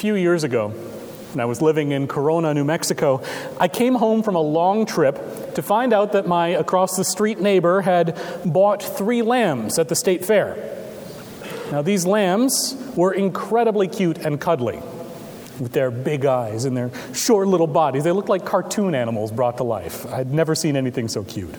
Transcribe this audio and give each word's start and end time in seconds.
few 0.00 0.14
years 0.14 0.44
ago, 0.44 0.68
when 0.68 1.40
I 1.40 1.44
was 1.44 1.60
living 1.60 1.92
in 1.92 2.08
Corona, 2.08 2.54
New 2.54 2.64
Mexico, 2.64 3.22
I 3.58 3.68
came 3.68 3.96
home 3.96 4.22
from 4.22 4.34
a 4.34 4.40
long 4.40 4.86
trip 4.86 5.54
to 5.56 5.60
find 5.60 5.92
out 5.92 6.12
that 6.12 6.26
my 6.26 6.48
across 6.48 6.96
the 6.96 7.04
street 7.04 7.38
neighbor 7.38 7.82
had 7.82 8.18
bought 8.42 8.82
three 8.82 9.20
lambs 9.20 9.78
at 9.78 9.90
the 9.90 9.94
state 9.94 10.24
fair. 10.24 10.56
Now, 11.70 11.82
these 11.82 12.06
lambs 12.06 12.74
were 12.96 13.12
incredibly 13.12 13.88
cute 13.88 14.16
and 14.16 14.40
cuddly 14.40 14.80
with 15.60 15.72
their 15.72 15.90
big 15.90 16.24
eyes 16.24 16.64
and 16.64 16.74
their 16.74 16.90
short 17.12 17.46
little 17.46 17.66
bodies. 17.66 18.02
They 18.02 18.12
looked 18.12 18.30
like 18.30 18.46
cartoon 18.46 18.94
animals 18.94 19.30
brought 19.30 19.58
to 19.58 19.64
life. 19.64 20.06
I'd 20.06 20.32
never 20.32 20.54
seen 20.54 20.76
anything 20.76 21.08
so 21.08 21.24
cute. 21.24 21.54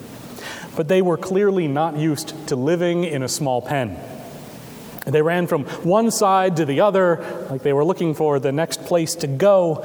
But 0.75 0.87
they 0.87 1.03
were 1.03 1.17
clearly 1.17 1.67
not 1.67 1.95
used 1.95 2.47
to 2.47 2.55
living 2.55 3.03
in 3.03 3.21
a 3.21 3.29
small 3.29 3.61
pen. 3.61 3.99
They 5.11 5.21
ran 5.21 5.47
from 5.47 5.65
one 5.83 6.11
side 6.11 6.57
to 6.57 6.65
the 6.65 6.81
other, 6.81 7.47
like 7.49 7.63
they 7.63 7.73
were 7.73 7.85
looking 7.85 8.13
for 8.13 8.39
the 8.39 8.51
next 8.51 8.85
place 8.85 9.15
to 9.15 9.27
go, 9.27 9.83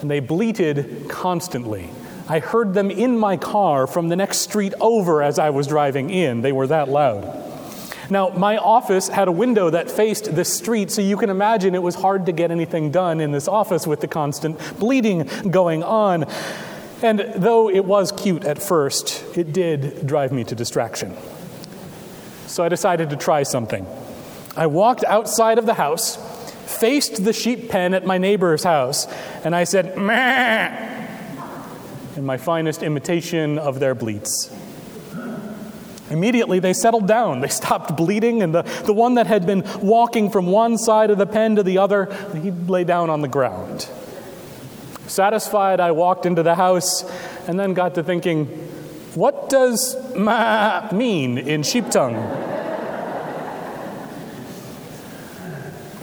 and 0.00 0.10
they 0.10 0.20
bleated 0.20 1.08
constantly. 1.08 1.88
I 2.28 2.38
heard 2.38 2.74
them 2.74 2.90
in 2.90 3.18
my 3.18 3.36
car 3.36 3.86
from 3.86 4.08
the 4.08 4.16
next 4.16 4.38
street 4.38 4.72
over 4.80 5.22
as 5.22 5.38
I 5.38 5.50
was 5.50 5.66
driving 5.66 6.10
in. 6.10 6.40
They 6.40 6.52
were 6.52 6.66
that 6.68 6.88
loud. 6.88 7.42
Now, 8.10 8.30
my 8.30 8.58
office 8.58 9.08
had 9.08 9.28
a 9.28 9.32
window 9.32 9.70
that 9.70 9.90
faced 9.90 10.34
the 10.34 10.44
street, 10.44 10.90
so 10.90 11.00
you 11.00 11.16
can 11.16 11.30
imagine 11.30 11.74
it 11.74 11.82
was 11.82 11.94
hard 11.94 12.26
to 12.26 12.32
get 12.32 12.50
anything 12.50 12.90
done 12.90 13.20
in 13.20 13.32
this 13.32 13.48
office 13.48 13.86
with 13.86 14.00
the 14.00 14.08
constant 14.08 14.58
bleeding 14.78 15.28
going 15.50 15.82
on. 15.82 16.24
And 17.02 17.20
though 17.36 17.70
it 17.70 17.84
was 17.84 18.12
cute 18.12 18.44
at 18.44 18.62
first, 18.62 19.24
it 19.36 19.52
did 19.52 20.06
drive 20.06 20.32
me 20.32 20.44
to 20.44 20.54
distraction. 20.54 21.16
So 22.46 22.62
I 22.62 22.68
decided 22.68 23.10
to 23.10 23.16
try 23.16 23.42
something. 23.42 23.86
I 24.56 24.66
walked 24.66 25.04
outside 25.04 25.58
of 25.58 25.66
the 25.66 25.74
house, 25.74 26.16
faced 26.66 27.24
the 27.24 27.32
sheep 27.32 27.68
pen 27.70 27.94
at 27.94 28.06
my 28.06 28.18
neighbor's 28.18 28.64
house, 28.64 29.06
and 29.44 29.54
I 29.54 29.64
said, 29.64 29.96
Meh, 29.96 31.06
in 32.16 32.24
my 32.24 32.36
finest 32.36 32.82
imitation 32.82 33.58
of 33.58 33.80
their 33.80 33.94
bleats. 33.94 34.54
Immediately, 36.10 36.60
they 36.60 36.72
settled 36.74 37.08
down. 37.08 37.40
They 37.40 37.48
stopped 37.48 37.96
bleeding, 37.96 38.42
and 38.42 38.54
the, 38.54 38.62
the 38.84 38.92
one 38.92 39.14
that 39.14 39.26
had 39.26 39.46
been 39.46 39.64
walking 39.80 40.30
from 40.30 40.46
one 40.46 40.78
side 40.78 41.10
of 41.10 41.18
the 41.18 41.26
pen 41.26 41.56
to 41.56 41.62
the 41.62 41.78
other, 41.78 42.14
he 42.40 42.50
lay 42.50 42.84
down 42.84 43.10
on 43.10 43.22
the 43.22 43.28
ground. 43.28 43.88
Satisfied, 45.06 45.80
I 45.80 45.90
walked 45.90 46.26
into 46.26 46.42
the 46.42 46.54
house 46.54 47.04
and 47.48 47.58
then 47.58 47.74
got 47.74 47.94
to 47.96 48.02
thinking, 48.02 48.46
what 49.14 49.48
does 49.48 49.96
ma 50.14 50.88
mean 50.92 51.38
in 51.38 51.62
sheep 51.62 51.90
tongue? 51.90 52.14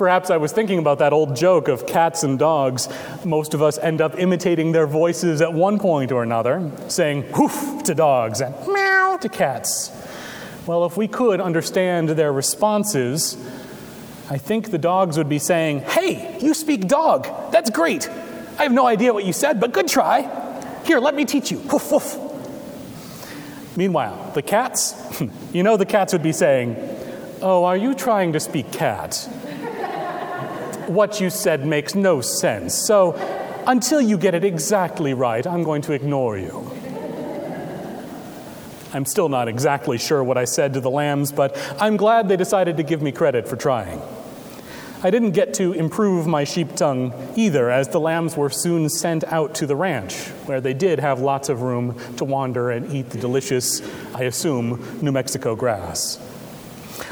Perhaps 0.02 0.32
I 0.32 0.38
was 0.38 0.52
thinking 0.52 0.80
about 0.80 0.98
that 0.98 1.14
old 1.14 1.36
joke 1.36 1.68
of 1.68 1.86
cats 1.86 2.24
and 2.24 2.40
dogs. 2.40 2.90
Most 3.24 3.54
of 3.54 3.62
us 3.62 3.78
end 3.78 4.02
up 4.02 4.18
imitating 4.18 4.72
their 4.72 4.88
voices 4.88 5.42
at 5.44 5.54
one 5.54 5.78
point 5.78 6.12
or 6.12 6.24
another, 6.24 6.72
saying 6.88 7.22
whoof 7.38 7.84
to 7.84 7.94
dogs 7.94 8.42
and 8.42 8.56
meow 8.68 9.20
to 9.22 9.30
cats. 9.30 9.92
Well, 10.66 10.86
if 10.86 10.98
we 10.98 11.08
could 11.08 11.40
understand 11.40 12.10
their 12.10 12.34
responses, 12.34 13.38
I 14.28 14.40
think 14.40 14.72
the 14.72 14.80
dogs 14.80 15.20
would 15.20 15.30
be 15.30 15.38
saying, 15.38 15.82
Hey, 15.82 16.36
you 16.42 16.56
speak 16.56 16.88
dog. 16.88 17.52
That's 17.52 17.70
great. 17.70 18.10
I 18.58 18.64
have 18.64 18.72
no 18.72 18.88
idea 18.88 19.14
what 19.14 19.24
you 19.24 19.34
said, 19.34 19.60
but 19.60 19.72
good 19.72 19.88
try. 19.88 20.24
Here, 20.84 20.98
let 20.98 21.14
me 21.14 21.26
teach 21.26 21.52
you. 21.52 21.60
Woof, 21.60 21.92
woof. 21.92 23.78
Meanwhile, 23.78 24.32
the 24.34 24.42
cats, 24.42 24.96
you 25.54 25.62
know, 25.62 25.78
the 25.78 25.86
cats 25.86 26.12
would 26.12 26.24
be 26.24 26.34
saying, 26.34 26.76
Oh, 27.44 27.66
are 27.66 27.78
you 27.78 27.94
trying 27.94 28.34
to 28.34 28.40
speak 28.40 28.72
cat? 28.72 29.30
What 30.88 31.20
you 31.22 31.30
said 31.30 31.66
makes 31.66 31.96
no 31.96 32.22
sense. 32.22 32.76
So, 32.76 33.16
until 33.68 34.02
you 34.02 34.18
get 34.18 34.34
it 34.34 34.44
exactly 34.44 35.14
right, 35.14 35.46
I'm 35.46 35.64
going 35.64 35.82
to 35.84 35.94
ignore 35.94 36.38
you. 36.38 36.72
I'm 38.94 39.06
still 39.06 39.30
not 39.30 39.48
exactly 39.48 39.98
sure 39.98 40.24
what 40.24 40.38
I 40.38 40.46
said 40.46 40.74
to 40.74 40.82
the 40.82 40.90
lambs, 40.90 41.32
but 41.32 41.58
I'm 41.80 41.96
glad 41.96 42.28
they 42.28 42.36
decided 42.36 42.78
to 42.78 42.84
give 42.84 43.02
me 43.02 43.12
credit 43.12 43.48
for 43.48 43.56
trying. 43.56 44.02
I 45.04 45.10
didn't 45.10 45.32
get 45.32 45.56
to 45.56 45.74
improve 45.74 46.28
my 46.28 46.44
sheep 46.44 46.76
tongue 46.76 47.14
either, 47.36 47.72
as 47.72 47.88
the 47.88 48.00
lambs 48.00 48.38
were 48.38 48.50
soon 48.50 48.90
sent 48.90 49.24
out 49.24 49.56
to 49.56 49.66
the 49.66 49.76
ranch, 49.76 50.16
where 50.46 50.62
they 50.62 50.74
did 50.74 51.00
have 51.00 51.20
lots 51.20 51.50
of 51.50 51.62
room 51.62 51.98
to 52.18 52.26
wander 52.26 52.70
and 52.70 52.94
eat 52.94 53.10
the 53.10 53.18
delicious, 53.18 53.82
I 54.14 54.24
assume, 54.24 55.00
New 55.02 55.12
Mexico 55.12 55.56
grass. 55.56 56.20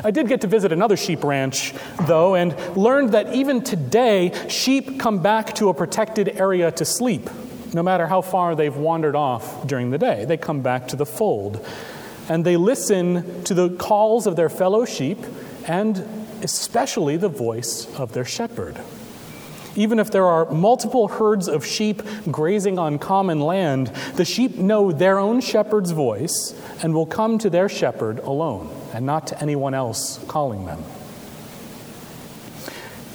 I 0.03 0.11
did 0.11 0.27
get 0.27 0.41
to 0.41 0.47
visit 0.47 0.71
another 0.71 0.97
sheep 0.97 1.23
ranch, 1.23 1.73
though, 2.05 2.35
and 2.35 2.55
learned 2.75 3.13
that 3.13 3.33
even 3.33 3.63
today, 3.63 4.31
sheep 4.47 4.99
come 4.99 5.21
back 5.21 5.55
to 5.55 5.69
a 5.69 5.73
protected 5.73 6.39
area 6.39 6.71
to 6.71 6.85
sleep, 6.85 7.29
no 7.73 7.83
matter 7.83 8.07
how 8.07 8.21
far 8.21 8.55
they've 8.55 8.75
wandered 8.75 9.15
off 9.15 9.65
during 9.67 9.91
the 9.91 9.97
day. 9.97 10.25
They 10.25 10.37
come 10.37 10.61
back 10.61 10.87
to 10.89 10.95
the 10.95 11.05
fold. 11.05 11.65
And 12.27 12.45
they 12.45 12.57
listen 12.57 13.43
to 13.45 13.53
the 13.53 13.69
calls 13.69 14.27
of 14.27 14.35
their 14.35 14.49
fellow 14.49 14.85
sheep 14.85 15.17
and 15.67 15.97
especially 16.43 17.17
the 17.17 17.29
voice 17.29 17.87
of 17.97 18.13
their 18.13 18.25
shepherd. 18.25 18.79
Even 19.79 19.97
if 19.97 20.11
there 20.11 20.25
are 20.25 20.51
multiple 20.51 21.07
herds 21.07 21.47
of 21.47 21.65
sheep 21.65 22.03
grazing 22.29 22.77
on 22.77 22.99
common 22.99 23.39
land, 23.39 23.87
the 24.15 24.25
sheep 24.25 24.57
know 24.57 24.91
their 24.91 25.17
own 25.17 25.39
shepherd's 25.39 25.91
voice 25.91 26.53
and 26.83 26.93
will 26.93 27.05
come 27.05 27.37
to 27.37 27.49
their 27.49 27.69
shepherd 27.69 28.19
alone 28.19 28.69
and 28.93 29.05
not 29.05 29.25
to 29.27 29.41
anyone 29.41 29.73
else 29.73 30.19
calling 30.27 30.65
them. 30.65 30.83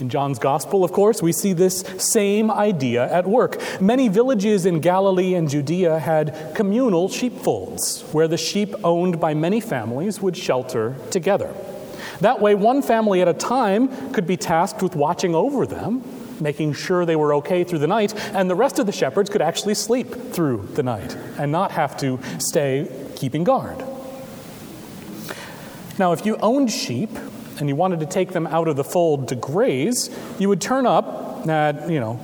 In 0.01 0.09
John's 0.09 0.39
Gospel, 0.39 0.85
of 0.85 0.91
course, 0.91 1.21
we 1.21 1.33
see 1.33 1.53
this 1.53 1.85
same 1.99 2.51
idea 2.51 3.13
at 3.13 3.27
work. 3.27 3.63
Many 3.79 4.09
villages 4.09 4.65
in 4.65 4.81
Galilee 4.81 5.35
and 5.35 5.51
Judea 5.51 5.99
had 5.99 6.55
communal 6.55 7.11
sheepfolds, 7.11 8.07
where 8.13 8.27
the 8.27 8.39
sheep 8.39 8.75
owned 8.83 9.21
by 9.21 9.35
many 9.35 9.61
families 9.61 10.23
would 10.23 10.35
shelter 10.35 10.97
together. 11.11 11.55
That 12.21 12.41
way, 12.41 12.55
one 12.55 12.81
family 12.81 13.21
at 13.21 13.29
a 13.29 13.35
time 13.35 14.13
could 14.15 14.27
be 14.27 14.39
tasked 14.39 14.83
with 14.83 14.97
watching 14.97 15.35
over 15.35 15.67
them, 15.67 16.03
making 16.41 16.75
sure 16.75 17.05
they 17.05 17.17
were 17.17 17.35
okay 17.35 17.65
through 17.65 17.79
the 17.79 17.87
night, 17.87 18.15
and 18.35 18.49
the 18.49 18.55
rest 18.55 18.79
of 18.79 18.87
the 18.87 18.93
shepherds 18.93 19.31
could 19.31 19.43
actually 19.43 19.75
sleep 19.75 20.13
through 20.33 20.69
the 20.75 20.83
night 20.83 21.17
and 21.39 21.51
not 21.51 21.73
have 21.73 21.97
to 21.99 22.19
stay 22.39 22.91
keeping 23.17 23.45
guard. 23.45 23.83
Now, 25.99 26.13
if 26.13 26.27
you 26.27 26.37
owned 26.37 26.73
sheep 26.73 27.11
and 27.61 27.69
you 27.69 27.77
wanted 27.77 28.01
to 28.01 28.07
take 28.07 28.33
them 28.33 28.47
out 28.47 28.67
of 28.67 28.77
the 28.77 28.85
fold 28.85 29.29
to 29.29 29.37
graze, 29.37 30.11
you 30.39 30.49
would 30.49 30.61
turn 30.61 30.87
up 30.87 31.47
at, 31.49 31.89
you 31.89 32.01
know, 32.01 32.21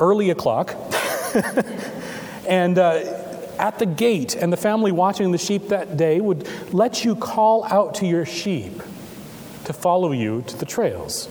early 0.00 0.30
o'clock 0.30 0.74
and 2.48 2.78
uh, 2.78 3.24
at 3.58 3.78
the 3.78 3.86
gate, 3.86 4.34
and 4.34 4.52
the 4.52 4.56
family 4.56 4.92
watching 4.92 5.30
the 5.30 5.38
sheep 5.38 5.68
that 5.68 5.96
day 5.96 6.20
would 6.20 6.48
let 6.72 7.04
you 7.04 7.14
call 7.14 7.64
out 7.64 7.94
to 7.96 8.06
your 8.06 8.26
sheep 8.26 8.82
to 9.64 9.72
follow 9.72 10.12
you 10.12 10.42
to 10.46 10.56
the 10.56 10.66
trails. 10.66 11.28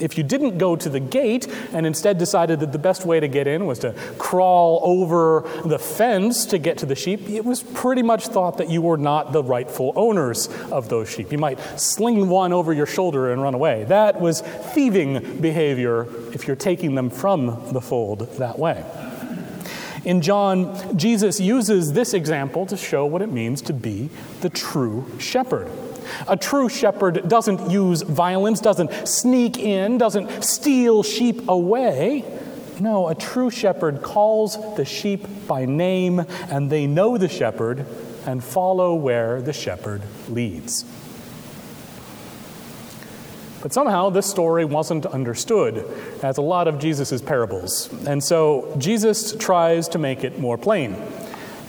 If 0.00 0.16
you 0.16 0.24
didn't 0.24 0.58
go 0.58 0.76
to 0.76 0.88
the 0.88 1.00
gate 1.00 1.46
and 1.72 1.86
instead 1.86 2.18
decided 2.18 2.60
that 2.60 2.72
the 2.72 2.78
best 2.78 3.04
way 3.04 3.20
to 3.20 3.28
get 3.28 3.46
in 3.46 3.66
was 3.66 3.78
to 3.80 3.92
crawl 4.18 4.80
over 4.82 5.48
the 5.64 5.78
fence 5.78 6.44
to 6.46 6.58
get 6.58 6.78
to 6.78 6.86
the 6.86 6.94
sheep, 6.94 7.28
it 7.28 7.44
was 7.44 7.62
pretty 7.62 8.02
much 8.02 8.28
thought 8.28 8.58
that 8.58 8.70
you 8.70 8.82
were 8.82 8.96
not 8.96 9.32
the 9.32 9.42
rightful 9.42 9.92
owners 9.96 10.48
of 10.70 10.88
those 10.88 11.10
sheep. 11.10 11.32
You 11.32 11.38
might 11.38 11.60
sling 11.78 12.28
one 12.28 12.52
over 12.52 12.72
your 12.72 12.86
shoulder 12.86 13.32
and 13.32 13.42
run 13.42 13.54
away. 13.54 13.84
That 13.84 14.20
was 14.20 14.40
thieving 14.40 15.40
behavior 15.40 16.06
if 16.32 16.46
you're 16.46 16.56
taking 16.56 16.94
them 16.94 17.10
from 17.10 17.46
the 17.72 17.80
fold 17.80 18.20
that 18.38 18.58
way. 18.58 18.84
In 20.04 20.22
John, 20.22 20.96
Jesus 20.96 21.40
uses 21.40 21.92
this 21.92 22.14
example 22.14 22.64
to 22.66 22.76
show 22.76 23.04
what 23.04 23.20
it 23.20 23.30
means 23.30 23.60
to 23.62 23.74
be 23.74 24.08
the 24.40 24.48
true 24.48 25.06
shepherd. 25.18 25.70
A 26.28 26.36
true 26.36 26.68
shepherd 26.68 27.28
doesn't 27.28 27.70
use 27.70 28.02
violence, 28.02 28.60
doesn't 28.60 29.08
sneak 29.08 29.58
in, 29.58 29.98
doesn't 29.98 30.44
steal 30.44 31.02
sheep 31.02 31.48
away. 31.48 32.24
No, 32.78 33.08
a 33.08 33.14
true 33.14 33.50
shepherd 33.50 34.02
calls 34.02 34.56
the 34.76 34.84
sheep 34.84 35.26
by 35.46 35.66
name, 35.66 36.24
and 36.48 36.70
they 36.70 36.86
know 36.86 37.18
the 37.18 37.28
shepherd 37.28 37.84
and 38.26 38.42
follow 38.42 38.94
where 38.94 39.42
the 39.42 39.52
shepherd 39.52 40.02
leads. 40.28 40.84
But 43.62 43.74
somehow 43.74 44.08
this 44.08 44.26
story 44.26 44.64
wasn't 44.64 45.04
understood, 45.04 45.84
as 46.22 46.38
a 46.38 46.42
lot 46.42 46.66
of 46.66 46.78
Jesus' 46.78 47.20
parables. 47.20 47.92
And 48.06 48.24
so 48.24 48.74
Jesus 48.78 49.36
tries 49.36 49.88
to 49.88 49.98
make 49.98 50.24
it 50.24 50.38
more 50.38 50.56
plain. 50.56 50.96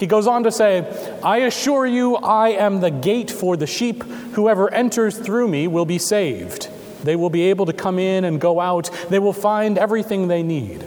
He 0.01 0.07
goes 0.07 0.25
on 0.25 0.45
to 0.45 0.51
say, 0.51 1.19
I 1.21 1.41
assure 1.41 1.85
you, 1.85 2.15
I 2.15 2.49
am 2.49 2.79
the 2.79 2.89
gate 2.89 3.29
for 3.29 3.55
the 3.55 3.67
sheep. 3.67 4.01
Whoever 4.33 4.73
enters 4.73 5.15
through 5.15 5.47
me 5.47 5.67
will 5.67 5.85
be 5.85 5.99
saved. 5.99 6.69
They 7.03 7.15
will 7.15 7.29
be 7.29 7.43
able 7.51 7.67
to 7.67 7.73
come 7.73 7.99
in 7.99 8.23
and 8.23 8.41
go 8.41 8.59
out. 8.59 8.89
They 9.09 9.19
will 9.19 9.31
find 9.31 9.77
everything 9.77 10.27
they 10.27 10.41
need. 10.41 10.79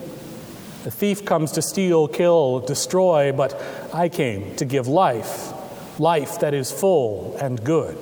The 0.82 0.90
thief 0.90 1.24
comes 1.24 1.52
to 1.52 1.62
steal, 1.62 2.08
kill, 2.08 2.58
destroy, 2.58 3.30
but 3.30 3.54
I 3.94 4.08
came 4.08 4.56
to 4.56 4.64
give 4.64 4.88
life, 4.88 5.52
life 6.00 6.40
that 6.40 6.52
is 6.52 6.72
full 6.72 7.36
and 7.40 7.62
good. 7.62 7.96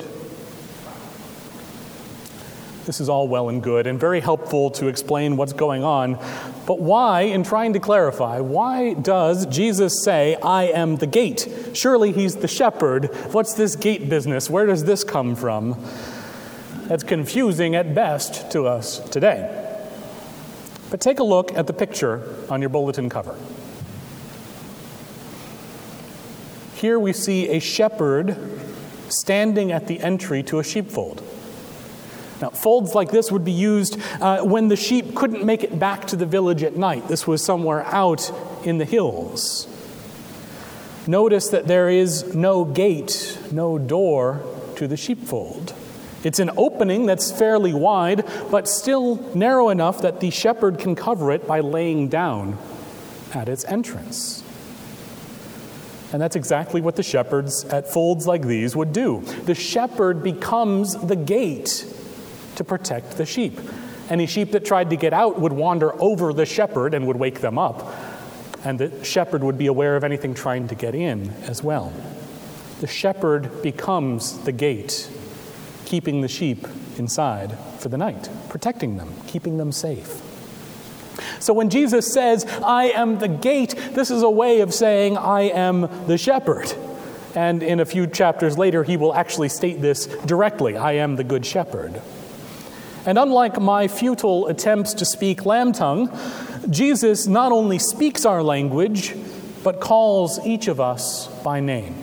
This 2.85 3.01
is 3.01 3.09
all 3.09 3.29
well 3.29 3.49
and 3.49 3.63
good 3.63 3.87
and 3.87 3.99
very 3.99 4.21
helpful 4.21 4.71
to 4.73 4.89
explain 4.89 5.37
what's 5.37 5.53
going 5.53 5.85
on. 5.85 6.19
But 6.67 6.81
why, 6.81 7.23
in 7.23 7.45
trying 7.45 7.75
to 7.75 7.81
clarify, 7.81 8.41
why 8.41 8.95
does 8.95 9.47
Jesus 9.47 10.03
say, 10.05 10.35
I 10.37 10.65
am 10.65 10.97
the 10.97 11.07
gate? 11.07 11.49
Surely 11.75 12.13
he's 12.13 12.37
the 12.37 12.49
shepherd. 12.49 13.07
What's 13.33 13.55
this 13.55 13.77
gate 13.77 14.09
business? 14.09 14.51
Where 14.51 14.67
does 14.67 14.85
this 14.85 15.05
come 15.05 15.37
from? 15.37 15.81
That's 16.87 17.05
confusing 17.05 17.77
at 17.77 17.95
best 17.95 18.51
to 18.51 18.67
us 18.67 18.99
today. 19.11 19.59
But 20.91 21.01
take 21.01 21.21
a 21.21 21.25
look 21.25 21.57
at 21.57 21.69
the 21.69 21.73
picture 21.73 22.37
on 22.51 22.61
your 22.61 22.69
bulletin 22.69 23.09
cover. 23.09 23.37
Here 26.75 26.99
we 26.99 27.13
see 27.13 27.49
a 27.49 27.61
shepherd 27.61 28.37
standing 29.09 29.71
at 29.71 29.87
the 29.87 30.01
entry 30.01 30.43
to 30.43 30.59
a 30.59 30.65
sheepfold. 30.65 31.23
Now, 32.43 32.51
folds 32.51 32.93
like 32.97 33.13
this 33.13 33.31
would 33.31 33.45
be 33.45 33.53
used 33.53 34.01
uh, 34.21 34.43
when 34.43 34.67
the 34.67 34.75
sheep 34.75 35.15
couldn't 35.15 35.45
make 35.45 35.63
it 35.63 35.79
back 35.79 36.09
to 36.09 36.17
the 36.17 36.27
village 36.27 36.65
at 36.65 36.77
night. 36.77 37.07
This 37.07 37.25
was 37.25 37.43
somewhere 37.43 37.85
out 37.87 38.33
in 38.65 38.79
the 38.79 38.85
hills. 38.85 39.69
Notice 41.07 41.49
that 41.51 41.69
there 41.69 41.89
is 41.89 42.35
no 42.35 42.65
gate, 42.65 43.39
no 43.53 43.79
door 43.79 44.43
to 44.75 44.89
the 44.89 44.97
sheepfold. 44.97 45.73
It's 46.25 46.41
an 46.41 46.51
opening 46.57 47.07
that's 47.07 47.31
fairly 47.31 47.73
wide, 47.73 48.25
but 48.51 48.69
still 48.69 49.17
narrow 49.37 49.69
enough 49.69 50.03
that 50.03 50.19
the 50.19 50.31
shepherd 50.31 50.81
can 50.81 50.97
cover 50.97 51.31
it 51.31 51.47
by 51.47 51.61
laying 51.61 52.09
down 52.09 52.59
at 53.33 53.49
its 53.49 53.65
entrance. 53.67 54.43
And 56.13 56.21
that's 56.21 56.35
exactly 56.35 56.81
what 56.81 56.97
the 56.97 57.05
shepherds 57.05 57.65
at 57.67 57.89
folds 57.89 58.27
like 58.27 58.43
these 58.43 58.75
would 58.75 58.93
do. 58.93 59.21
The 59.45 59.55
shepherd 59.55 60.25
becomes 60.25 60.97
the 60.97 61.17
gate 61.17 61.87
to 62.57 62.65
protect 62.65 63.17
the 63.17 63.27
sheep. 63.27 63.59
Any 64.09 64.27
sheep 64.27 64.53
that 64.53 64.65
tried 64.65 64.91
to 64.91 64.97
get 64.97 65.13
out 65.13 65.41
would 65.41 65.53
wander 65.53 66.01
over 66.03 66.33
the 66.33 66.47
shepherd 66.47 66.95
and 66.95 67.07
would 67.07 67.17
wake 67.17 67.41
them 67.41 67.59
up. 67.59 67.95
And 68.65 68.79
the 68.79 69.05
shepherd 69.05 69.43
would 69.43 69.59
be 69.59 69.67
aware 69.67 69.97
of 69.97 70.05
anything 70.05 70.35
trying 70.35 70.69
to 70.69 70.75
get 70.75 70.95
in 70.95 71.31
as 71.47 71.63
well. 71.63 71.93
The 72.81 72.87
shepherd 72.87 73.63
becomes 73.63 74.39
the 74.41 74.53
gate, 74.53 75.09
keeping 75.85 76.21
the 76.21 76.29
sheep 76.29 76.67
inside 76.99 77.57
for 77.79 77.89
the 77.89 77.99
night, 77.99 78.29
protecting 78.49 78.97
them, 78.97 79.13
keeping 79.27 79.57
them 79.57 79.73
safe. 79.73 80.21
So 81.41 81.53
when 81.53 81.71
Jesus 81.71 82.13
says, 82.13 82.45
I 82.65 82.85
am 82.85 83.19
the 83.19 83.29
gate, 83.29 83.75
this 83.93 84.11
is 84.11 84.23
a 84.23 84.31
way 84.31 84.61
of 84.61 84.73
saying, 84.73 85.17
I 85.17 85.43
am 85.43 86.07
the 86.07 86.19
shepherd. 86.19 86.73
And 87.35 87.63
in 87.63 87.81
a 87.81 87.85
few 87.85 88.07
chapters 88.07 88.59
later, 88.59 88.85
he 88.85 88.97
will 88.97 89.15
actually 89.15 89.49
state 89.49 89.81
this 89.81 90.07
directly 90.07 90.77
I 90.77 90.93
am 90.93 91.17
the 91.17 91.25
good 91.25 91.47
shepherd. 91.47 92.01
And 93.05 93.19
unlike 93.19 93.61
my 93.61 93.89
futile 93.89 94.47
attempts 94.47 94.95
to 94.95 95.05
speak 95.05 95.45
lamb 95.45 95.73
tongue, 95.73 96.17
Jesus 96.71 97.27
not 97.27 97.51
only 97.51 97.79
speaks 97.79 98.25
our 98.25 98.43
language, 98.43 99.15
but 99.65 99.81
calls 99.81 100.45
each 100.47 100.69
of 100.69 100.81
us 100.81 101.27
by 101.43 101.61
name. 101.61 101.95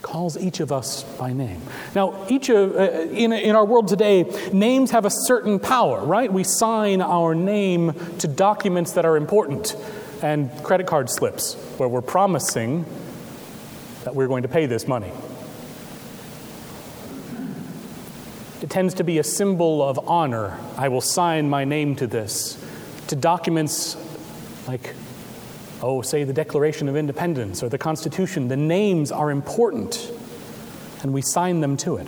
Calls 0.00 0.36
each 0.38 0.60
of 0.60 0.72
us 0.72 1.04
by 1.18 1.32
name. 1.32 1.60
Now, 1.94 2.26
each 2.28 2.48
of, 2.48 2.74
uh, 2.76 2.80
in, 2.80 3.32
in 3.32 3.54
our 3.54 3.64
world 3.64 3.88
today, 3.88 4.24
names 4.52 4.90
have 4.90 5.04
a 5.04 5.10
certain 5.10 5.58
power, 5.58 6.04
right? 6.04 6.32
We 6.32 6.44
sign 6.44 7.00
our 7.00 7.34
name 7.34 7.92
to 8.18 8.28
documents 8.28 8.92
that 8.92 9.04
are 9.04 9.16
important 9.16 9.76
and 10.22 10.50
credit 10.62 10.86
card 10.86 11.10
slips 11.10 11.54
where 11.76 11.88
we're 11.88 12.00
promising 12.02 12.84
that 14.04 14.14
we're 14.14 14.28
going 14.28 14.42
to 14.42 14.48
pay 14.48 14.66
this 14.66 14.86
money. 14.86 15.12
It 18.62 18.70
tends 18.70 18.94
to 18.94 19.04
be 19.04 19.18
a 19.18 19.24
symbol 19.24 19.82
of 19.82 20.08
honor. 20.08 20.56
I 20.76 20.88
will 20.88 21.00
sign 21.00 21.50
my 21.50 21.64
name 21.64 21.96
to 21.96 22.06
this. 22.06 22.64
To 23.08 23.16
documents 23.16 23.96
like, 24.68 24.94
oh, 25.82 26.00
say 26.02 26.22
the 26.22 26.32
Declaration 26.32 26.88
of 26.88 26.96
Independence 26.96 27.64
or 27.64 27.68
the 27.68 27.78
Constitution, 27.78 28.46
the 28.46 28.56
names 28.56 29.10
are 29.10 29.32
important, 29.32 30.08
and 31.02 31.12
we 31.12 31.22
sign 31.22 31.60
them 31.60 31.76
to 31.78 31.96
it. 31.96 32.06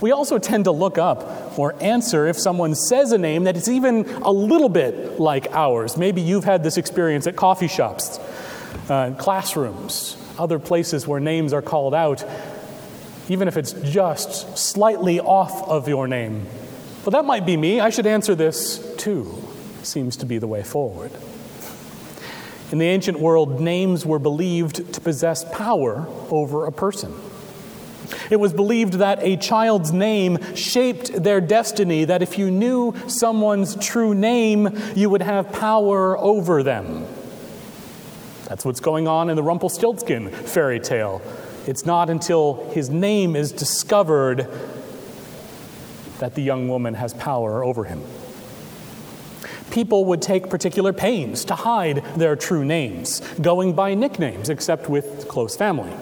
We 0.00 0.10
also 0.10 0.38
tend 0.38 0.64
to 0.64 0.72
look 0.72 0.96
up 0.96 1.58
or 1.58 1.74
answer 1.82 2.26
if 2.26 2.38
someone 2.38 2.74
says 2.74 3.12
a 3.12 3.18
name 3.18 3.44
that 3.44 3.58
is 3.58 3.68
even 3.68 4.06
a 4.22 4.32
little 4.32 4.70
bit 4.70 5.20
like 5.20 5.48
ours. 5.52 5.98
Maybe 5.98 6.22
you've 6.22 6.44
had 6.44 6.62
this 6.62 6.78
experience 6.78 7.26
at 7.26 7.36
coffee 7.36 7.68
shops, 7.68 8.18
uh, 8.88 9.14
classrooms, 9.18 10.16
other 10.38 10.58
places 10.58 11.06
where 11.06 11.20
names 11.20 11.52
are 11.52 11.60
called 11.60 11.94
out 11.94 12.24
even 13.28 13.48
if 13.48 13.56
it's 13.56 13.72
just 13.72 14.58
slightly 14.58 15.20
off 15.20 15.68
of 15.68 15.88
your 15.88 16.08
name. 16.08 16.46
Well, 17.04 17.12
that 17.12 17.24
might 17.24 17.46
be 17.46 17.56
me. 17.56 17.80
I 17.80 17.90
should 17.90 18.06
answer 18.06 18.34
this 18.34 18.94
too. 18.96 19.42
Seems 19.82 20.16
to 20.18 20.26
be 20.26 20.38
the 20.38 20.46
way 20.46 20.62
forward. 20.62 21.12
In 22.72 22.78
the 22.78 22.86
ancient 22.86 23.18
world, 23.18 23.60
names 23.60 24.06
were 24.06 24.18
believed 24.18 24.92
to 24.94 25.00
possess 25.00 25.44
power 25.52 26.06
over 26.30 26.66
a 26.66 26.72
person. 26.72 27.12
It 28.30 28.36
was 28.36 28.52
believed 28.52 28.94
that 28.94 29.22
a 29.22 29.36
child's 29.36 29.92
name 29.92 30.54
shaped 30.54 31.22
their 31.22 31.40
destiny, 31.40 32.04
that 32.04 32.22
if 32.22 32.38
you 32.38 32.50
knew 32.50 32.94
someone's 33.08 33.74
true 33.76 34.14
name, 34.14 34.68
you 34.94 35.10
would 35.10 35.22
have 35.22 35.52
power 35.52 36.16
over 36.18 36.62
them. 36.62 37.06
That's 38.46 38.64
what's 38.64 38.80
going 38.80 39.08
on 39.08 39.30
in 39.30 39.36
the 39.36 39.42
Rumpelstiltskin 39.42 40.28
fairy 40.30 40.80
tale. 40.80 41.22
It's 41.66 41.84
not 41.84 42.08
until 42.08 42.70
his 42.70 42.88
name 42.88 43.36
is 43.36 43.52
discovered 43.52 44.46
that 46.18 46.34
the 46.34 46.42
young 46.42 46.68
woman 46.68 46.94
has 46.94 47.14
power 47.14 47.62
over 47.64 47.84
him. 47.84 48.02
People 49.70 50.04
would 50.06 50.20
take 50.20 50.50
particular 50.50 50.92
pains 50.92 51.44
to 51.44 51.54
hide 51.54 52.04
their 52.16 52.34
true 52.34 52.64
names, 52.64 53.20
going 53.40 53.74
by 53.74 53.94
nicknames, 53.94 54.48
except 54.48 54.88
with 54.88 55.28
close 55.28 55.56
family. 55.56 55.92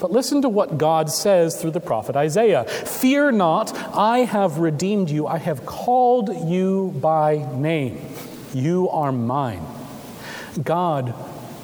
But 0.00 0.12
listen 0.12 0.40
to 0.42 0.48
what 0.48 0.78
God 0.78 1.10
says 1.10 1.60
through 1.60 1.72
the 1.72 1.80
prophet 1.80 2.16
Isaiah 2.16 2.64
Fear 2.64 3.32
not, 3.32 3.76
I 3.94 4.20
have 4.20 4.58
redeemed 4.58 5.10
you, 5.10 5.26
I 5.26 5.36
have 5.38 5.66
called 5.66 6.48
you 6.48 6.94
by 7.00 7.46
name. 7.54 8.00
You 8.54 8.88
are 8.88 9.12
mine. 9.12 9.64
God 10.62 11.14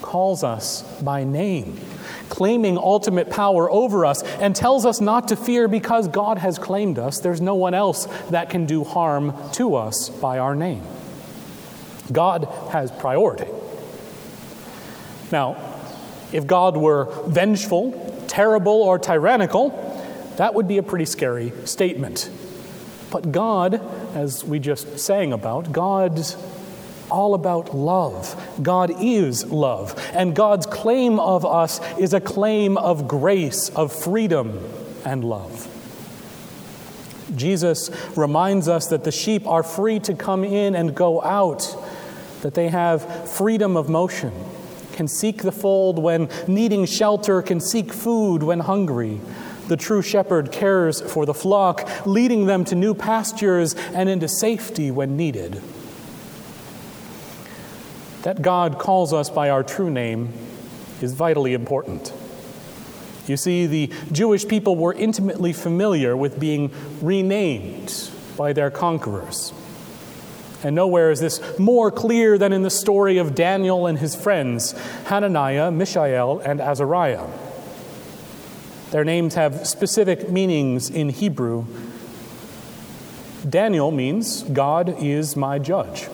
calls 0.03 0.45
us 0.45 0.83
by 1.01 1.25
name 1.25 1.81
claiming 2.29 2.77
ultimate 2.79 3.31
power 3.31 3.71
over 3.71 4.05
us, 4.05 4.23
and 4.23 4.55
tells 4.55 4.85
us 4.85 5.01
not 5.01 5.29
to 5.29 5.37
fear 5.37 5.69
because 5.69 6.09
God 6.09 6.39
has 6.39 6.59
claimed 6.59 6.99
us. 6.99 7.21
There's 7.21 7.41
no 7.41 7.55
one 7.55 7.75
else 7.75 8.07
that 8.31 8.51
can 8.51 8.67
do 8.67 8.85
harm 8.85 9.35
to 9.53 9.77
us 9.77 10.09
by 10.09 10.39
our 10.39 10.55
name. 10.55 10.83
God 12.13 12.49
has 12.71 12.91
priority. 12.91 13.49
Now, 15.33 15.57
if 16.33 16.47
God 16.47 16.77
were 16.77 17.13
vengeful, 17.27 18.25
terrible, 18.29 18.83
or 18.83 18.99
tyrannical, 18.99 19.71
that 20.37 20.55
would 20.55 20.69
be 20.69 20.79
a 20.79 20.83
pretty 20.83 21.07
scary 21.07 21.53
statement. 21.65 22.31
But 23.11 23.33
God, 23.33 23.81
as 24.15 24.45
we 24.45 24.59
just 24.59 24.99
sang 24.99 25.33
about, 25.33 25.73
God's 25.73 26.37
all 27.11 27.35
about 27.35 27.75
love. 27.75 28.59
God 28.63 28.93
is 29.01 29.45
love. 29.47 29.95
And 30.13 30.35
God's 30.35 30.67
claim 30.67 31.19
of 31.19 31.45
us 31.45 31.81
is 31.99 32.15
a 32.15 32.21
claim 32.21 32.77
of 32.77 33.09
grace, 33.09 33.69
of 33.71 33.93
freedom, 33.93 34.61
and 35.05 35.25
love. 35.25 35.73
Jesus 37.35 37.91
reminds 38.17 38.69
us 38.69 38.89
that 38.89 39.05
the 39.05 39.13
sheep 39.13 39.47
are 39.47 39.63
free 39.63 39.99
to 40.01 40.15
come 40.15 40.45
in 40.45 40.75
and 40.75 40.95
go 40.95 41.23
out, 41.23 41.77
that 42.43 42.55
they 42.55 42.69
have 42.69 43.31
freedom 43.31 43.77
of 43.77 43.89
motion, 43.89 44.33
can 44.93 45.09
seek 45.09 45.43
the 45.43 45.53
fold 45.53 45.99
when 45.99 46.29
needing 46.47 46.87
shelter, 46.87 47.43
can 47.43 47.61
seek 47.61 47.93
food 47.93 48.43
when 48.43 48.61
hungry. 48.61 49.21
The 49.69 49.77
true 49.77 50.01
shepherd 50.01 50.53
cares 50.53 51.01
for 51.01 51.27
the 51.27 51.35
flock, 51.35 52.07
leading 52.07 52.47
them 52.47 52.65
to 52.67 52.75
new 52.77 52.95
pastures 52.95 53.75
and 53.75 54.09
into 54.09 54.29
safety 54.29 54.91
when 54.93 55.17
needed. 55.17 55.61
That 58.27 58.43
God 58.43 58.81
calls 58.81 59.13
us 59.13 59.31
by 59.31 59.51
our 59.51 59.63
true 59.63 59.89
name 59.89 60.33
is 61.01 61.13
vitally 61.13 61.55
important. 61.55 62.13
You 63.29 63.37
see, 63.37 63.67
the 63.67 63.93
Jewish 64.11 64.49
people 64.49 64.75
were 64.75 64.93
intimately 64.93 65.53
familiar 65.53 66.17
with 66.17 66.41
being 66.41 66.73
renamed 67.01 68.11
by 68.37 68.53
their 68.53 68.69
conquerors. 68.69 69.53
And 70.65 70.75
nowhere 70.75 71.13
is 71.13 71.21
this 71.21 71.57
more 71.57 71.93
clear 71.93 72.37
than 72.37 72.53
in 72.53 72.63
the 72.63 72.69
story 72.69 73.19
of 73.19 73.37
Daniel 73.37 73.87
and 73.87 73.97
his 73.97 74.17
friends, 74.17 74.73
Hananiah, 75.05 75.71
Mishael, 75.71 76.41
and 76.41 76.61
Azariah. 76.61 77.29
Their 78.91 79.05
names 79.05 79.37
have 79.37 79.69
specific 79.69 80.29
meanings 80.29 80.91
in 80.91 81.11
Hebrew. 81.11 81.65
Daniel 83.49 83.93
means 83.93 84.43
God 84.43 85.01
is 85.01 85.37
my 85.37 85.61
judge. 85.61 86.09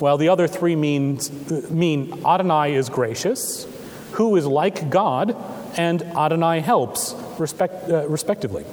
Well, 0.00 0.16
the 0.16 0.30
other 0.30 0.48
three 0.48 0.76
means, 0.76 1.30
mean 1.70 2.24
Adonai 2.24 2.74
is 2.74 2.88
gracious, 2.88 3.66
who 4.12 4.34
is 4.36 4.46
like 4.46 4.88
God, 4.88 5.36
and 5.76 6.02
Adonai 6.02 6.60
helps, 6.60 7.14
respect, 7.38 7.90
uh, 7.90 8.08
respectively. 8.08 8.64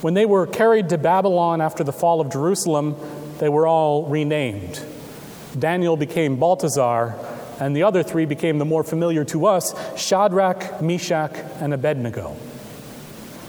When 0.00 0.14
they 0.14 0.26
were 0.26 0.46
carried 0.46 0.90
to 0.90 0.98
Babylon 0.98 1.60
after 1.60 1.82
the 1.82 1.92
fall 1.92 2.20
of 2.20 2.30
Jerusalem, 2.30 2.94
they 3.38 3.48
were 3.48 3.66
all 3.66 4.06
renamed. 4.06 4.80
Daniel 5.58 5.96
became 5.96 6.38
Belteshazzar, 6.38 7.16
and 7.58 7.74
the 7.74 7.82
other 7.82 8.04
three 8.04 8.26
became 8.26 8.58
the 8.58 8.64
more 8.64 8.84
familiar 8.84 9.24
to 9.24 9.46
us 9.46 9.74
Shadrach, 10.00 10.80
Meshach, 10.80 11.34
and 11.60 11.74
Abednego. 11.74 12.36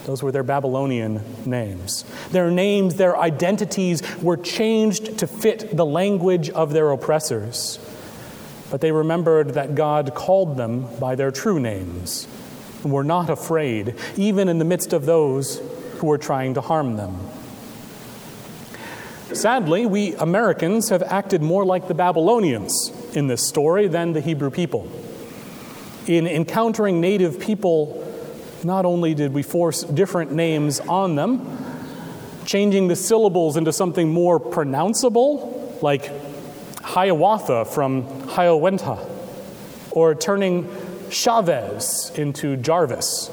Those 0.08 0.24
were 0.24 0.32
their 0.32 0.42
Babylonian 0.42 1.22
names. 1.46 2.06
Their 2.32 2.50
names, 2.50 2.96
their 2.96 3.18
identities 3.18 4.02
were 4.24 4.38
changed 4.38 5.18
to 5.18 5.28
fit 5.28 5.76
the 5.76 5.86
language 5.86 6.50
of 6.50 6.72
their 6.72 6.92
oppressors. 6.92 7.78
But 8.72 8.80
they 8.80 8.94
remembered 8.94 9.56
that 9.56 9.76
God 9.76 10.16
called 10.16 10.56
them 10.56 10.88
by 10.98 11.16
their 11.16 11.30
true 11.30 11.60
names 11.60 12.26
and 12.84 12.94
were 12.94 13.04
not 13.04 13.30
afraid, 13.30 13.96
even 14.16 14.48
in 14.48 14.60
the 14.60 14.66
midst 14.66 14.94
of 14.94 15.06
those 15.06 15.62
who 15.98 16.08
were 16.08 16.18
trying 16.18 16.54
to 16.54 16.62
harm 16.62 16.96
them. 16.96 17.20
Sadly, 19.34 19.86
we 19.86 20.16
Americans 20.16 20.88
have 20.88 21.04
acted 21.04 21.42
more 21.42 21.66
like 21.66 21.90
the 21.90 21.94
Babylonians 21.94 22.94
in 23.14 23.28
this 23.28 23.46
story 23.46 23.90
than 23.90 24.14
the 24.14 24.22
Hebrew 24.22 24.52
people. 24.52 24.90
In 26.08 26.26
encountering 26.26 27.02
native 27.02 27.42
people, 27.42 28.07
not 28.64 28.86
only 28.86 29.14
did 29.14 29.34
we 29.34 29.44
force 29.44 29.84
different 29.84 30.32
names 30.32 30.80
on 30.80 31.16
them, 31.16 31.46
changing 32.46 32.88
the 32.88 32.96
syllables 32.96 33.58
into 33.58 33.74
something 33.74 34.10
more 34.10 34.40
pronounceable, 34.40 35.82
like 35.82 36.12
Hiawatha 36.82 37.66
from 37.66 38.28
Hiawatha, 38.28 39.06
or 39.92 40.16
turning 40.16 40.70
Chavez 41.10 42.12
into 42.16 42.58
Jarvis, 42.58 43.32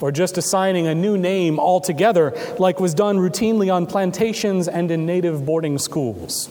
or 0.00 0.12
just 0.12 0.38
assigning 0.38 0.86
a 0.86 0.94
new 0.94 1.16
name 1.16 1.58
altogether, 1.58 2.36
like 2.58 2.78
was 2.80 2.94
done 2.94 3.18
routinely 3.18 3.72
on 3.72 3.86
plantations 3.86 4.68
and 4.68 4.90
in 4.90 5.06
native 5.06 5.44
boarding 5.44 5.78
schools. 5.78 6.48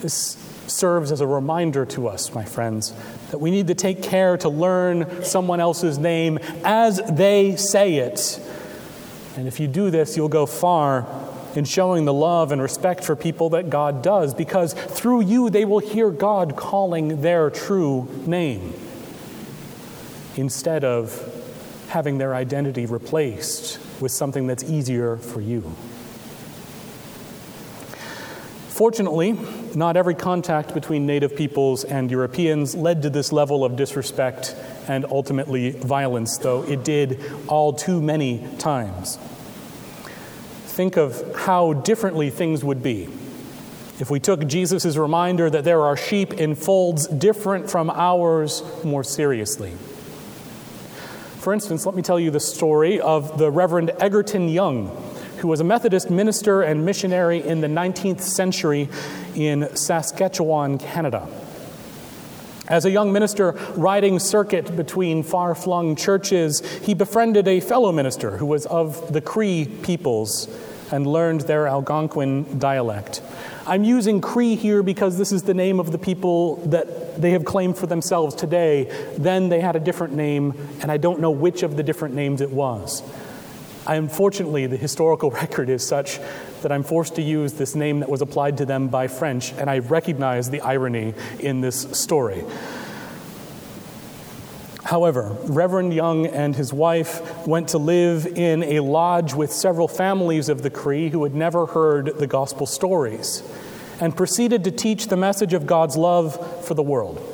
This 0.00 0.36
serves 0.72 1.12
as 1.12 1.20
a 1.20 1.26
reminder 1.26 1.84
to 1.86 2.08
us, 2.08 2.34
my 2.34 2.44
friends, 2.44 2.92
that 3.30 3.38
we 3.38 3.50
need 3.50 3.68
to 3.68 3.74
take 3.74 4.02
care 4.02 4.36
to 4.38 4.48
learn 4.48 5.22
someone 5.24 5.60
else's 5.60 5.98
name 5.98 6.38
as 6.64 7.00
they 7.10 7.56
say 7.56 7.96
it. 7.96 8.40
And 9.36 9.46
if 9.46 9.60
you 9.60 9.68
do 9.68 9.90
this, 9.90 10.16
you'll 10.16 10.28
go 10.28 10.46
far 10.46 11.06
in 11.54 11.64
showing 11.64 12.06
the 12.06 12.12
love 12.12 12.50
and 12.50 12.62
respect 12.62 13.04
for 13.04 13.14
people 13.14 13.50
that 13.50 13.68
God 13.68 14.02
does, 14.02 14.34
because 14.34 14.72
through 14.72 15.22
you 15.22 15.50
they 15.50 15.64
will 15.64 15.80
hear 15.80 16.10
God 16.10 16.56
calling 16.56 17.20
their 17.20 17.50
true 17.50 18.08
name 18.26 18.72
instead 20.36 20.82
of 20.82 21.28
having 21.88 22.16
their 22.16 22.34
identity 22.34 22.86
replaced 22.86 23.78
with 24.00 24.10
something 24.10 24.46
that's 24.46 24.64
easier 24.64 25.18
for 25.18 25.42
you. 25.42 25.60
Fortunately, 28.68 29.36
not 29.76 29.96
every 29.96 30.14
contact 30.14 30.74
between 30.74 31.06
native 31.06 31.36
peoples 31.36 31.84
and 31.84 32.10
Europeans 32.10 32.74
led 32.74 33.02
to 33.02 33.10
this 33.10 33.32
level 33.32 33.64
of 33.64 33.76
disrespect 33.76 34.54
and 34.88 35.04
ultimately 35.06 35.70
violence, 35.70 36.38
though 36.38 36.62
it 36.64 36.84
did 36.84 37.20
all 37.48 37.72
too 37.72 38.00
many 38.00 38.46
times. 38.58 39.16
Think 40.66 40.96
of 40.96 41.36
how 41.36 41.74
differently 41.74 42.30
things 42.30 42.64
would 42.64 42.82
be 42.82 43.08
if 44.02 44.10
we 44.10 44.18
took 44.18 44.46
Jesus' 44.46 44.96
reminder 44.96 45.48
that 45.48 45.64
there 45.64 45.82
are 45.82 45.96
sheep 45.96 46.32
in 46.34 46.54
folds 46.54 47.06
different 47.06 47.70
from 47.70 47.88
ours 47.90 48.62
more 48.82 49.04
seriously. 49.04 49.72
For 51.38 51.52
instance, 51.52 51.86
let 51.86 51.94
me 51.94 52.02
tell 52.02 52.18
you 52.18 52.30
the 52.30 52.40
story 52.40 53.00
of 53.00 53.38
the 53.38 53.50
Reverend 53.50 53.92
Egerton 54.00 54.48
Young, 54.48 54.88
who 55.42 55.48
was 55.48 55.58
a 55.58 55.64
Methodist 55.64 56.08
minister 56.08 56.62
and 56.62 56.86
missionary 56.86 57.42
in 57.42 57.60
the 57.60 57.66
19th 57.66 58.20
century 58.20 58.88
in 59.34 59.68
Saskatchewan, 59.74 60.78
Canada. 60.78 61.28
As 62.68 62.84
a 62.84 62.90
young 62.90 63.12
minister 63.12 63.52
riding 63.74 64.20
circuit 64.20 64.76
between 64.76 65.24
far 65.24 65.56
flung 65.56 65.96
churches, 65.96 66.60
he 66.82 66.94
befriended 66.94 67.48
a 67.48 67.58
fellow 67.58 67.90
minister 67.90 68.36
who 68.36 68.46
was 68.46 68.66
of 68.66 69.12
the 69.12 69.20
Cree 69.20 69.64
peoples 69.82 70.48
and 70.92 71.08
learned 71.08 71.40
their 71.42 71.66
Algonquin 71.66 72.60
dialect. 72.60 73.20
I'm 73.66 73.82
using 73.82 74.20
Cree 74.20 74.54
here 74.54 74.84
because 74.84 75.18
this 75.18 75.32
is 75.32 75.42
the 75.42 75.54
name 75.54 75.80
of 75.80 75.90
the 75.90 75.98
people 75.98 76.56
that 76.66 77.20
they 77.20 77.32
have 77.32 77.44
claimed 77.44 77.76
for 77.76 77.86
themselves 77.86 78.36
today. 78.36 78.84
Then 79.18 79.48
they 79.48 79.60
had 79.60 79.74
a 79.74 79.80
different 79.80 80.14
name, 80.14 80.54
and 80.82 80.92
I 80.92 80.98
don't 80.98 81.20
know 81.20 81.32
which 81.32 81.64
of 81.64 81.76
the 81.76 81.82
different 81.82 82.14
names 82.14 82.40
it 82.40 82.50
was. 82.50 83.02
I, 83.86 83.96
unfortunately, 83.96 84.66
the 84.66 84.76
historical 84.76 85.30
record 85.42 85.68
is 85.68 85.86
such 85.86 86.20
that 86.62 86.70
I'm 86.70 86.82
forced 86.82 87.16
to 87.16 87.22
use 87.22 87.54
this 87.54 87.74
name 87.74 88.00
that 88.00 88.08
was 88.08 88.22
applied 88.22 88.58
to 88.58 88.66
them 88.66 88.88
by 88.88 89.08
French, 89.08 89.52
and 89.52 89.68
I 89.68 89.80
recognize 89.80 90.50
the 90.50 90.60
irony 90.60 91.14
in 91.40 91.60
this 91.60 91.82
story. 91.98 92.44
However, 94.84 95.36
Reverend 95.44 95.94
Young 95.94 96.26
and 96.26 96.54
his 96.54 96.72
wife 96.72 97.46
went 97.46 97.68
to 97.68 97.78
live 97.78 98.26
in 98.26 98.62
a 98.64 98.80
lodge 98.80 99.32
with 99.32 99.52
several 99.52 99.88
families 99.88 100.48
of 100.48 100.62
the 100.62 100.70
Cree 100.70 101.08
who 101.08 101.22
had 101.22 101.34
never 101.34 101.66
heard 101.66 102.18
the 102.18 102.26
gospel 102.26 102.66
stories 102.66 103.42
and 104.00 104.16
proceeded 104.16 104.64
to 104.64 104.70
teach 104.70 105.06
the 105.06 105.16
message 105.16 105.54
of 105.54 105.66
God's 105.66 105.96
love 105.96 106.66
for 106.66 106.74
the 106.74 106.82
world. 106.82 107.26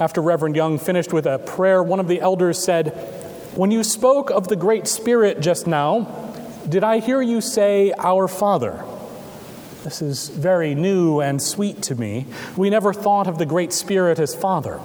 After 0.00 0.22
Reverend 0.22 0.56
Young 0.56 0.78
finished 0.78 1.12
with 1.12 1.26
a 1.26 1.38
prayer, 1.38 1.82
one 1.82 2.00
of 2.00 2.08
the 2.08 2.20
elders 2.20 2.62
said, 2.62 3.21
When 3.54 3.70
you 3.70 3.84
spoke 3.84 4.30
of 4.30 4.48
the 4.48 4.56
Great 4.56 4.88
Spirit 4.88 5.40
just 5.40 5.66
now, 5.66 6.04
did 6.66 6.82
I 6.82 7.00
hear 7.00 7.20
you 7.20 7.42
say, 7.42 7.92
Our 7.98 8.26
Father? 8.26 8.82
This 9.84 10.00
is 10.00 10.30
very 10.30 10.74
new 10.74 11.20
and 11.20 11.42
sweet 11.42 11.82
to 11.82 11.94
me. 11.94 12.24
We 12.56 12.70
never 12.70 12.94
thought 12.94 13.26
of 13.26 13.36
the 13.36 13.44
Great 13.44 13.74
Spirit 13.74 14.18
as 14.18 14.34
Father. 14.34 14.80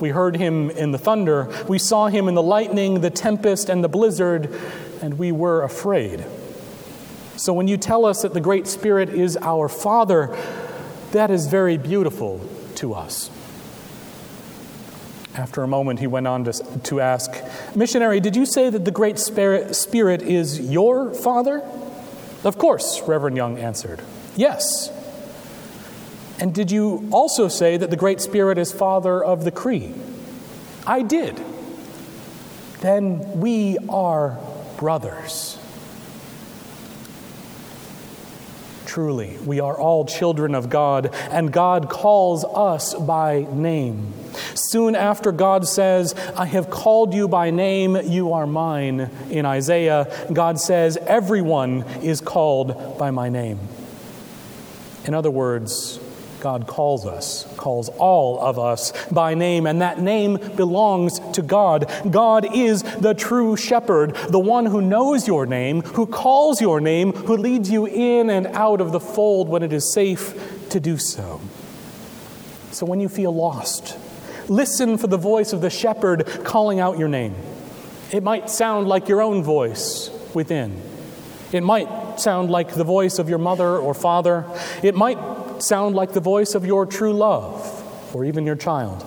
We 0.00 0.08
heard 0.08 0.34
him 0.34 0.68
in 0.70 0.90
the 0.90 0.98
thunder. 0.98 1.48
We 1.68 1.78
saw 1.78 2.08
him 2.08 2.26
in 2.26 2.34
the 2.34 2.42
lightning, 2.42 3.02
the 3.02 3.10
tempest, 3.10 3.68
and 3.68 3.84
the 3.84 3.88
blizzard, 3.88 4.52
and 5.00 5.16
we 5.16 5.30
were 5.30 5.62
afraid. 5.62 6.24
So 7.36 7.52
when 7.52 7.68
you 7.68 7.76
tell 7.76 8.04
us 8.04 8.22
that 8.22 8.34
the 8.34 8.40
Great 8.40 8.66
Spirit 8.66 9.10
is 9.10 9.38
our 9.40 9.68
Father, 9.68 10.36
that 11.12 11.30
is 11.30 11.46
very 11.46 11.78
beautiful 11.78 12.40
to 12.76 12.94
us. 12.94 13.30
After 15.36 15.62
a 15.62 15.68
moment, 15.68 16.00
he 16.00 16.06
went 16.06 16.26
on 16.26 16.44
to, 16.44 16.52
to 16.84 17.00
ask, 17.00 17.30
Missionary, 17.74 18.20
did 18.20 18.34
you 18.36 18.46
say 18.46 18.70
that 18.70 18.86
the 18.86 18.90
Great 18.90 19.18
Spirit, 19.18 19.76
Spirit 19.76 20.22
is 20.22 20.58
your 20.58 21.12
Father? 21.12 21.62
Of 22.42 22.56
course, 22.56 23.02
Reverend 23.02 23.36
Young 23.36 23.58
answered. 23.58 24.00
Yes. 24.34 24.90
And 26.40 26.54
did 26.54 26.70
you 26.70 27.08
also 27.10 27.48
say 27.48 27.76
that 27.76 27.90
the 27.90 27.96
Great 27.96 28.20
Spirit 28.20 28.56
is 28.56 28.72
Father 28.72 29.22
of 29.22 29.44
the 29.44 29.50
Cree? 29.50 29.94
I 30.86 31.02
did. 31.02 31.38
Then 32.80 33.40
we 33.40 33.76
are 33.88 34.38
brothers. 34.78 35.58
Truly, 38.86 39.36
we 39.44 39.60
are 39.60 39.76
all 39.76 40.06
children 40.06 40.54
of 40.54 40.70
God, 40.70 41.14
and 41.30 41.52
God 41.52 41.90
calls 41.90 42.44
us 42.44 42.94
by 42.94 43.46
name. 43.50 44.14
Soon 44.54 44.94
after 44.94 45.32
God 45.32 45.66
says, 45.66 46.14
I 46.36 46.46
have 46.46 46.70
called 46.70 47.14
you 47.14 47.28
by 47.28 47.50
name, 47.50 47.96
you 48.04 48.32
are 48.32 48.46
mine, 48.46 49.10
in 49.30 49.46
Isaiah, 49.46 50.28
God 50.32 50.60
says, 50.60 50.96
Everyone 50.96 51.82
is 52.02 52.20
called 52.20 52.98
by 52.98 53.10
my 53.10 53.28
name. 53.28 53.58
In 55.04 55.14
other 55.14 55.30
words, 55.30 56.00
God 56.40 56.66
calls 56.66 57.06
us, 57.06 57.44
calls 57.56 57.88
all 57.88 58.38
of 58.40 58.58
us 58.58 58.92
by 59.10 59.34
name, 59.34 59.66
and 59.66 59.80
that 59.82 60.00
name 60.00 60.36
belongs 60.54 61.18
to 61.32 61.42
God. 61.42 61.90
God 62.10 62.54
is 62.54 62.82
the 62.82 63.14
true 63.14 63.56
shepherd, 63.56 64.14
the 64.28 64.38
one 64.38 64.66
who 64.66 64.80
knows 64.80 65.26
your 65.26 65.46
name, 65.46 65.82
who 65.82 66.06
calls 66.06 66.60
your 66.60 66.80
name, 66.80 67.12
who 67.12 67.36
leads 67.36 67.70
you 67.70 67.86
in 67.86 68.30
and 68.30 68.46
out 68.48 68.80
of 68.80 68.92
the 68.92 69.00
fold 69.00 69.48
when 69.48 69.62
it 69.62 69.72
is 69.72 69.92
safe 69.92 70.68
to 70.70 70.78
do 70.78 70.98
so. 70.98 71.40
So 72.70 72.84
when 72.84 73.00
you 73.00 73.08
feel 73.08 73.34
lost, 73.34 73.98
listen 74.48 74.98
for 74.98 75.06
the 75.06 75.16
voice 75.16 75.52
of 75.52 75.60
the 75.60 75.70
shepherd 75.70 76.26
calling 76.44 76.80
out 76.80 76.98
your 76.98 77.08
name. 77.08 77.34
It 78.12 78.22
might 78.22 78.50
sound 78.50 78.86
like 78.86 79.08
your 79.08 79.22
own 79.22 79.42
voice 79.42 80.10
within. 80.34 80.80
It 81.52 81.62
might 81.62 82.20
sound 82.20 82.50
like 82.50 82.74
the 82.74 82.84
voice 82.84 83.18
of 83.18 83.28
your 83.28 83.38
mother 83.38 83.76
or 83.76 83.94
father. 83.94 84.44
It 84.82 84.94
might 84.94 85.62
sound 85.62 85.94
like 85.94 86.12
the 86.12 86.20
voice 86.20 86.54
of 86.54 86.64
your 86.64 86.86
true 86.86 87.12
love 87.12 88.14
or 88.14 88.24
even 88.24 88.46
your 88.46 88.56
child. 88.56 89.04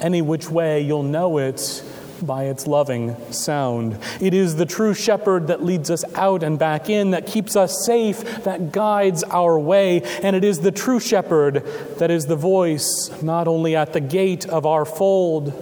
Any 0.00 0.22
which 0.22 0.50
way, 0.50 0.80
you'll 0.80 1.02
know 1.02 1.38
it 1.38 1.82
by 2.26 2.44
its 2.44 2.66
loving 2.66 3.16
sound. 3.32 3.98
It 4.20 4.34
is 4.34 4.56
the 4.56 4.66
true 4.66 4.94
shepherd 4.94 5.48
that 5.48 5.62
leads 5.62 5.90
us 5.90 6.04
out 6.14 6.42
and 6.42 6.58
back 6.58 6.88
in, 6.88 7.10
that 7.12 7.26
keeps 7.26 7.56
us 7.56 7.84
safe, 7.86 8.44
that 8.44 8.72
guides 8.72 9.22
our 9.24 9.58
way. 9.58 10.02
And 10.22 10.34
it 10.34 10.44
is 10.44 10.60
the 10.60 10.72
true 10.72 11.00
shepherd 11.00 11.64
that 11.98 12.10
is 12.10 12.26
the 12.26 12.36
voice 12.36 13.10
not 13.22 13.48
only 13.48 13.76
at 13.76 13.92
the 13.92 14.00
gate 14.00 14.46
of 14.46 14.66
our 14.66 14.84
fold, 14.84 15.52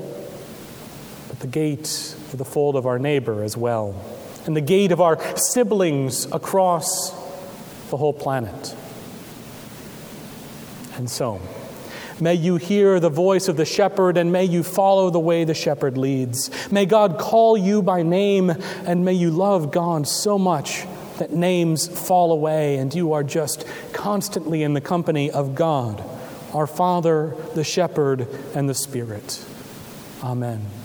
but 1.28 1.40
the 1.40 1.46
gate 1.46 2.14
of 2.32 2.38
the 2.38 2.44
fold 2.44 2.76
of 2.76 2.86
our 2.86 2.98
neighbor 2.98 3.42
as 3.42 3.56
well, 3.56 3.94
and 4.46 4.56
the 4.56 4.60
gate 4.60 4.92
of 4.92 5.00
our 5.00 5.18
siblings 5.36 6.26
across 6.32 7.10
the 7.90 7.96
whole 7.96 8.12
planet. 8.12 8.74
And 10.96 11.10
so, 11.10 11.40
May 12.22 12.36
you 12.36 12.54
hear 12.54 13.00
the 13.00 13.10
voice 13.10 13.48
of 13.48 13.56
the 13.56 13.64
shepherd 13.64 14.16
and 14.16 14.30
may 14.30 14.44
you 14.44 14.62
follow 14.62 15.10
the 15.10 15.18
way 15.18 15.42
the 15.42 15.54
shepherd 15.54 15.98
leads. 15.98 16.52
May 16.70 16.86
God 16.86 17.18
call 17.18 17.58
you 17.58 17.82
by 17.82 18.04
name 18.04 18.50
and 18.86 19.04
may 19.04 19.12
you 19.12 19.32
love 19.32 19.72
God 19.72 20.06
so 20.06 20.38
much 20.38 20.84
that 21.18 21.32
names 21.32 21.88
fall 21.88 22.30
away 22.30 22.76
and 22.76 22.94
you 22.94 23.12
are 23.12 23.24
just 23.24 23.66
constantly 23.92 24.62
in 24.62 24.72
the 24.72 24.80
company 24.80 25.32
of 25.32 25.56
God, 25.56 26.00
our 26.54 26.68
Father, 26.68 27.34
the 27.56 27.64
shepherd, 27.64 28.28
and 28.54 28.68
the 28.68 28.74
Spirit. 28.74 29.44
Amen. 30.22 30.81